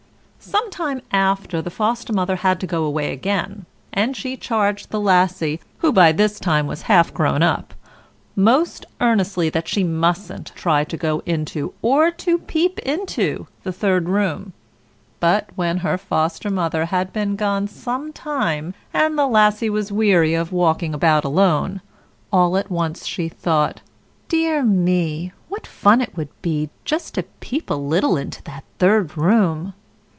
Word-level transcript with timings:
Some 0.43 0.71
time 0.71 1.03
after, 1.11 1.61
the 1.61 1.69
Foster 1.69 2.11
mother 2.11 2.37
had 2.37 2.59
to 2.61 2.65
go 2.67 2.83
away 2.83 3.13
again, 3.13 3.67
and 3.93 4.17
she 4.17 4.35
charged 4.35 4.89
the 4.89 4.99
Lassie, 4.99 5.59
who 5.77 5.91
by 5.93 6.11
this 6.11 6.39
time 6.39 6.65
was 6.65 6.81
half 6.81 7.13
grown 7.13 7.43
up, 7.43 7.75
most 8.35 8.87
earnestly 8.99 9.51
that 9.51 9.67
she 9.67 9.83
mustn't 9.83 10.51
try 10.55 10.83
to 10.83 10.97
go 10.97 11.21
into, 11.27 11.75
or 11.83 12.09
to 12.09 12.39
peep 12.39 12.79
into, 12.79 13.45
the 13.61 13.71
third 13.71 14.09
room. 14.09 14.53
But 15.19 15.49
when 15.55 15.77
her 15.77 15.95
Foster 15.99 16.49
mother 16.49 16.85
had 16.85 17.13
been 17.13 17.35
gone 17.35 17.67
some 17.67 18.11
time, 18.11 18.73
and 18.91 19.19
the 19.19 19.27
Lassie 19.27 19.69
was 19.69 19.91
weary 19.91 20.33
of 20.33 20.51
walking 20.51 20.95
about 20.95 21.23
alone, 21.23 21.81
all 22.33 22.57
at 22.57 22.71
once 22.71 23.05
she 23.05 23.29
thought, 23.29 23.81
"Dear 24.27 24.63
me, 24.63 25.33
what 25.49 25.67
fun 25.67 26.01
it 26.01 26.17
would 26.17 26.29
be 26.41 26.71
just 26.83 27.13
to 27.13 27.23
peep 27.41 27.69
a 27.69 27.75
little 27.75 28.17
into 28.17 28.41
that 28.43 28.63
third 28.79 29.15
room." 29.15 29.75